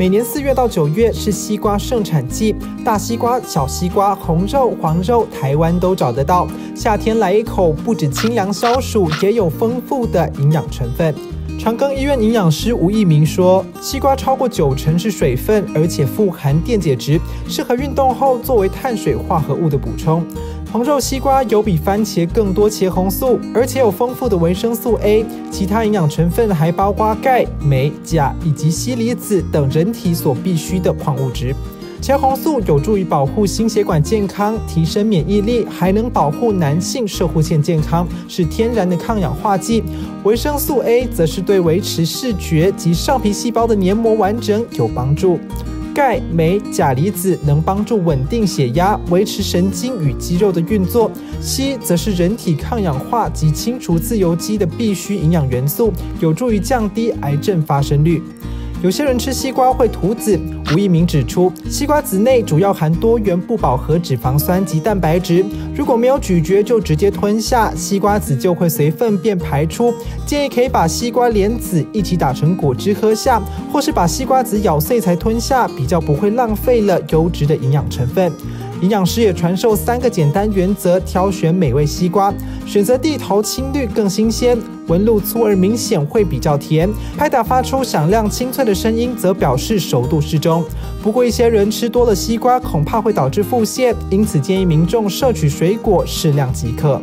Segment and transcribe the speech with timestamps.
[0.00, 6.48] 每年四月到九月是西瓜盛产季，大西瓜、小西瓜、红肉、黄肉，台湾都找得到。
[6.74, 11.14] 夏天来一口，不止清凉消暑，也有丰富的营养成分。
[11.58, 20.24] 长庚医院营养师吴义明说，西瓜超过九成是水分，而且富含电解质，适合运动后作为碳水化合物的补充。
[20.72, 31.52] 红肉西瓜有比番茄更多茄红素，而且有丰富的维生素 A，其他营养成分还包括钙、镁、钾以及硒离子等人体所必需的矿物质。
[32.00, 39.82] 茄红素有助于保护心血管健康，提升免疫力，还能保护男性射护腺健康，是天然的抗氧化剂。
[40.22, 45.36] 维生素 A 则是对维持视觉及上皮细胞的黏膜完整有帮助。
[45.94, 51.10] 钙、镁、钾离子能帮助稳定血压，维持神经与肌肉的运作。
[51.42, 58.22] 硒则是人体抗氧化及清除自由基的必需营养元素，有助于降低癌症发生率。
[58.82, 60.40] 有些人吃西瓜会吐籽，
[60.72, 65.44] 吴一鸣指出，西瓜籽内主要含多元不饱和脂肪酸及蛋白质，
[65.76, 69.92] 如果没有咀嚼就直接吞下，西瓜籽就会随粪便排出。
[70.24, 73.38] 建议可以把西瓜莲籽一起打成果汁喝下，
[73.70, 78.32] 或是把西瓜籽咬碎才吞下，比较不会浪费了优质的营养成分。
[78.80, 82.32] 营养师也传授三个简单原则，挑选美味西瓜，
[82.66, 90.64] 选择地头青绿更新鲜，纹路粗而明显会比较甜，拍打发出响亮清脆的声音，则表示熟度适中。
[91.02, 97.00] 不过一些人吃多了西瓜，恐怕会导致腹泻，因此建议民众摄取水果适量即可。